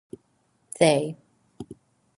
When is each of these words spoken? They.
They. 0.79 1.15